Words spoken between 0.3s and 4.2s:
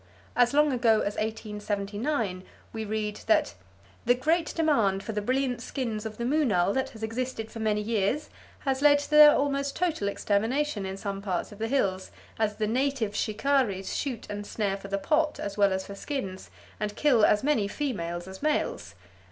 As long ago as 1879 we read that "The